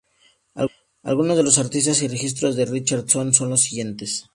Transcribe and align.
Algunos 1.03 1.37
de 1.37 1.43
los 1.43 1.59
artistas 1.59 2.01
y 2.01 2.07
registros 2.07 2.55
de 2.55 2.65
Richardson 2.65 3.35
son 3.35 3.51
los 3.51 3.61
siguientes 3.61 4.25